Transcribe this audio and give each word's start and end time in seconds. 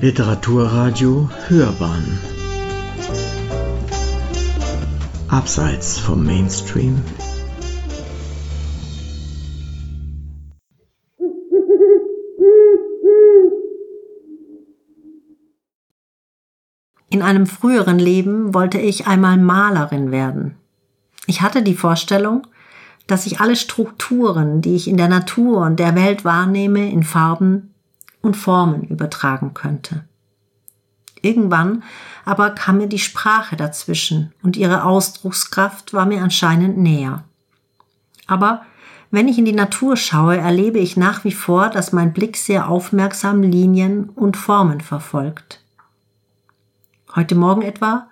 Literaturradio 0.00 1.28
Hörbahn 1.48 2.20
Abseits 5.26 5.98
vom 5.98 6.24
Mainstream 6.24 7.02
In 17.10 17.22
einem 17.22 17.46
früheren 17.46 17.98
Leben 17.98 18.54
wollte 18.54 18.78
ich 18.78 19.08
einmal 19.08 19.36
Malerin 19.36 20.12
werden. 20.12 20.54
Ich 21.26 21.42
hatte 21.42 21.64
die 21.64 21.74
Vorstellung, 21.74 22.46
dass 23.08 23.26
ich 23.26 23.40
alle 23.40 23.56
Strukturen, 23.56 24.60
die 24.62 24.76
ich 24.76 24.86
in 24.86 24.96
der 24.96 25.08
Natur 25.08 25.62
und 25.62 25.80
der 25.80 25.96
Welt 25.96 26.24
wahrnehme, 26.24 26.88
in 26.88 27.02
Farben 27.02 27.74
und 28.22 28.36
Formen 28.36 28.84
übertragen 28.84 29.54
könnte. 29.54 30.04
Irgendwann 31.22 31.82
aber 32.24 32.50
kam 32.50 32.78
mir 32.78 32.88
die 32.88 32.98
Sprache 32.98 33.56
dazwischen 33.56 34.32
und 34.42 34.56
ihre 34.56 34.84
Ausdruckskraft 34.84 35.92
war 35.92 36.06
mir 36.06 36.22
anscheinend 36.22 36.78
näher. 36.78 37.24
Aber 38.26 38.62
wenn 39.10 39.28
ich 39.28 39.38
in 39.38 39.46
die 39.46 39.52
Natur 39.52 39.96
schaue, 39.96 40.36
erlebe 40.36 40.78
ich 40.78 40.96
nach 40.96 41.24
wie 41.24 41.32
vor, 41.32 41.70
dass 41.70 41.92
mein 41.92 42.12
Blick 42.12 42.36
sehr 42.36 42.68
aufmerksam 42.68 43.42
Linien 43.42 44.10
und 44.10 44.36
Formen 44.36 44.82
verfolgt. 44.82 45.64
Heute 47.16 47.34
Morgen 47.34 47.62
etwa. 47.62 48.08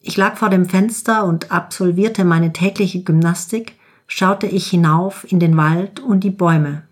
Ich 0.00 0.16
lag 0.16 0.36
vor 0.36 0.48
dem 0.48 0.66
Fenster 0.66 1.24
und 1.24 1.52
absolvierte 1.52 2.24
meine 2.24 2.52
tägliche 2.52 3.02
Gymnastik, 3.02 3.78
schaute 4.06 4.46
ich 4.46 4.68
hinauf 4.68 5.30
in 5.30 5.38
den 5.38 5.56
Wald 5.56 6.00
und 6.00 6.24
die 6.24 6.30
Bäume. 6.30 6.84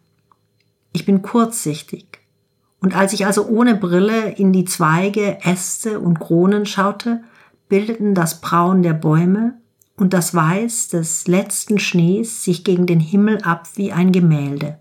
Ich 0.92 1.05
bin 1.05 1.23
kurzsichtig. 1.23 2.06
Und 2.80 2.97
als 2.97 3.12
ich 3.12 3.27
also 3.27 3.47
ohne 3.47 3.75
Brille 3.75 4.30
in 4.33 4.53
die 4.53 4.64
Zweige, 4.64 5.39
Äste 5.44 6.00
und 6.00 6.19
Kronen 6.19 6.67
schaute, 6.67 7.22
bildeten 7.69 8.14
das 8.14 8.41
Braun 8.41 8.83
der 8.83 8.92
Bäume 8.92 9.55
und 9.97 10.12
das 10.12 10.34
Weiß 10.34 10.89
des 10.89 11.28
letzten 11.28 11.78
Schnees 11.78 12.44
sich 12.44 12.64
gegen 12.64 12.86
den 12.86 13.00
Himmel 13.00 13.39
ab 13.42 13.69
wie 13.77 13.92
ein 13.92 14.12
Gemälde. 14.12 14.78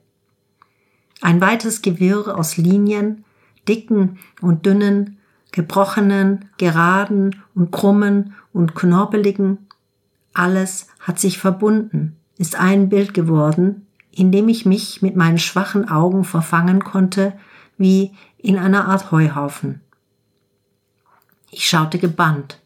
Ein 1.22 1.40
weites 1.40 1.84
Gewirr 1.84 2.36
aus 2.38 2.58
Linien, 2.58 3.24
dicken 3.68 4.18
und 4.42 4.66
dünnen, 4.66 5.20
gebrochenen, 5.52 6.46
geraden 6.58 7.44
und 7.54 7.72
krummen 7.72 8.34
und 8.52 8.74
knorpeligen, 8.74 9.68
alles 10.34 10.88
hat 11.00 11.20
sich 11.20 11.38
verbunden, 11.38 12.16
ist 12.38 12.60
ein 12.60 12.90
Bild 12.90 13.14
geworden, 13.14 13.86
in 14.12 14.32
dem 14.32 14.50
ich 14.50 14.66
mich 14.66 15.02
mit 15.02 15.16
meinen 15.16 15.38
schwachen 15.38 15.90
Augen 15.90 16.24
verfangen 16.24 16.84
konnte, 16.84 17.34
wie 17.78 18.12
in 18.38 18.58
einer 18.58 18.88
Art 18.88 19.12
Heuhaufen. 19.12 19.82
Ich 21.50 21.68
schaute 21.68 21.98
gebannt, 22.00 22.60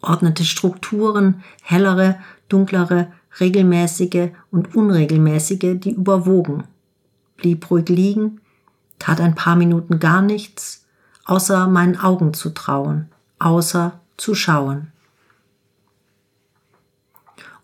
ordnete 0.00 0.44
Strukturen, 0.44 1.42
hellere, 1.62 2.18
dunklere, 2.48 3.12
regelmäßige 3.40 4.30
und 4.50 4.74
unregelmäßige, 4.74 5.78
die 5.78 5.92
überwogen, 5.92 6.64
blieb 7.36 7.70
ruhig 7.70 7.88
liegen, 7.88 8.40
tat 8.98 9.20
ein 9.20 9.34
paar 9.34 9.56
Minuten 9.56 9.98
gar 9.98 10.22
nichts, 10.22 10.86
außer 11.24 11.66
meinen 11.66 11.98
Augen 11.98 12.32
zu 12.34 12.50
trauen, 12.50 13.08
außer 13.38 14.00
zu 14.16 14.34
schauen. 14.34 14.92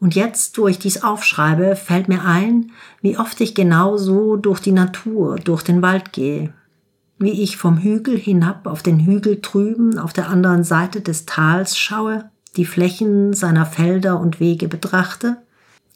Und 0.02 0.16
jetzt, 0.16 0.58
wo 0.58 0.66
ich 0.66 0.80
dies 0.80 1.04
aufschreibe, 1.04 1.76
fällt 1.76 2.08
mir 2.08 2.24
ein, 2.24 2.72
wie 3.02 3.18
oft 3.18 3.40
ich 3.40 3.54
genau 3.54 3.96
so 3.98 4.34
durch 4.34 4.58
die 4.58 4.72
Natur, 4.72 5.36
durch 5.36 5.62
den 5.62 5.80
Wald 5.80 6.12
gehe, 6.12 6.52
wie 7.18 7.40
ich 7.40 7.56
vom 7.56 7.78
Hügel 7.78 8.18
hinab 8.18 8.66
auf 8.66 8.82
den 8.82 8.98
Hügel 8.98 9.38
drüben 9.40 10.00
auf 10.00 10.12
der 10.12 10.28
anderen 10.28 10.64
Seite 10.64 11.02
des 11.02 11.24
Tals 11.24 11.78
schaue, 11.78 12.28
die 12.56 12.64
Flächen 12.64 13.32
seiner 13.32 13.64
Felder 13.64 14.18
und 14.18 14.40
Wege 14.40 14.66
betrachte, 14.66 15.36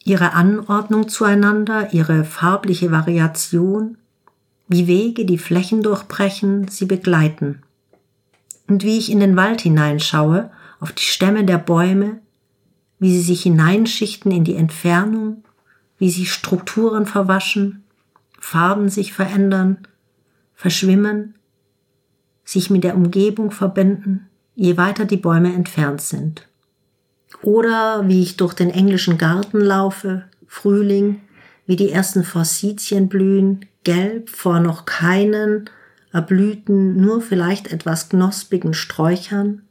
ihre 0.04 0.34
Anordnung 0.34 1.08
zueinander, 1.08 1.92
ihre 1.92 2.22
farbliche 2.22 2.92
Variation, 2.92 3.98
wie 4.68 4.86
Wege 4.86 5.24
die 5.24 5.36
Flächen 5.36 5.82
durchbrechen, 5.82 6.68
sie 6.68 6.86
begleiten. 6.86 7.64
Und 8.68 8.84
wie 8.84 8.98
ich 8.98 9.10
in 9.10 9.18
den 9.18 9.34
Wald 9.34 9.62
hineinschaue, 9.62 10.52
auf 10.78 10.92
die 10.92 11.02
Stämme 11.02 11.44
der 11.44 11.58
Bäume, 11.58 12.20
wie 12.98 13.12
sie 13.12 13.22
sich 13.22 13.42
hineinschichten 13.42 14.30
in 14.30 14.44
die 14.44 14.56
Entfernung, 14.56 15.44
wie 15.98 16.10
sie 16.10 16.26
Strukturen 16.26 17.06
verwaschen, 17.06 17.84
Farben 18.38 18.88
sich 18.88 19.12
verändern, 19.12 19.78
verschwimmen, 20.54 21.34
sich 22.44 22.70
mit 22.70 22.84
der 22.84 22.94
Umgebung 22.94 23.50
verbinden, 23.50 24.28
je 24.54 24.76
weiter 24.76 25.04
die 25.04 25.16
Bäume 25.16 25.52
entfernt 25.52 26.00
sind. 26.00 26.46
Oder 27.42 28.08
wie 28.08 28.22
ich 28.22 28.36
durch 28.36 28.54
den 28.54 28.70
englischen 28.70 29.18
Garten 29.18 29.60
laufe, 29.60 30.24
Frühling, 30.46 31.20
wie 31.66 31.76
die 31.76 31.90
ersten 31.90 32.24
Forsythien 32.24 33.08
blühen, 33.08 33.66
gelb 33.84 34.30
vor 34.30 34.60
noch 34.60 34.84
keinen 34.86 35.68
erblühten 36.12 36.96
nur 36.96 37.20
vielleicht 37.20 37.72
etwas 37.72 38.08
knospigen 38.08 38.72
Sträuchern 38.72 39.65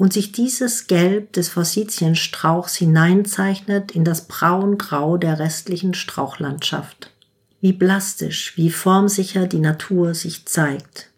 und 0.00 0.14
sich 0.14 0.32
dieses 0.32 0.86
Gelb 0.86 1.34
des 1.34 1.50
Forsythienstrauchs 1.50 2.74
hineinzeichnet 2.74 3.92
in 3.92 4.02
das 4.02 4.22
Braungrau 4.28 5.18
der 5.18 5.38
restlichen 5.38 5.92
Strauchlandschaft. 5.92 7.12
Wie 7.60 7.74
plastisch, 7.74 8.56
wie 8.56 8.70
formsicher 8.70 9.46
die 9.46 9.58
Natur 9.58 10.14
sich 10.14 10.46
zeigt. 10.46 11.10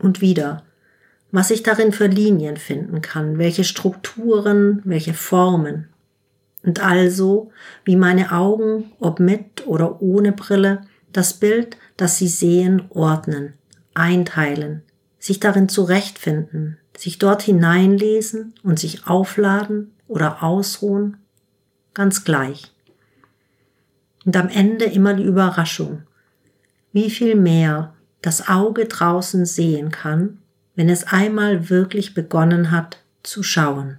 Und 0.00 0.20
wieder, 0.20 0.64
was 1.30 1.52
ich 1.52 1.62
darin 1.62 1.92
für 1.92 2.08
Linien 2.08 2.56
finden 2.56 3.00
kann, 3.00 3.38
welche 3.38 3.62
Strukturen, 3.62 4.82
welche 4.84 5.14
Formen. 5.14 5.86
Und 6.64 6.82
also, 6.82 7.52
wie 7.84 7.94
meine 7.94 8.32
Augen, 8.32 8.90
ob 8.98 9.20
mit 9.20 9.68
oder 9.68 10.02
ohne 10.02 10.32
Brille, 10.32 10.80
das 11.12 11.34
Bild, 11.34 11.76
das 11.96 12.18
sie 12.18 12.26
sehen, 12.26 12.82
ordnen, 12.90 13.52
einteilen, 13.94 14.82
sich 15.20 15.38
darin 15.38 15.68
zurechtfinden, 15.68 16.79
sich 17.00 17.18
dort 17.18 17.40
hineinlesen 17.40 18.52
und 18.62 18.78
sich 18.78 19.06
aufladen 19.06 19.90
oder 20.06 20.42
ausruhen, 20.42 21.16
ganz 21.94 22.24
gleich. 22.24 22.74
Und 24.26 24.36
am 24.36 24.50
Ende 24.50 24.84
immer 24.84 25.14
die 25.14 25.24
Überraschung, 25.24 26.02
wie 26.92 27.08
viel 27.08 27.36
mehr 27.36 27.94
das 28.20 28.48
Auge 28.48 28.84
draußen 28.84 29.46
sehen 29.46 29.90
kann, 29.90 30.42
wenn 30.74 30.90
es 30.90 31.04
einmal 31.04 31.70
wirklich 31.70 32.12
begonnen 32.12 32.70
hat 32.70 33.02
zu 33.22 33.42
schauen. 33.42 33.98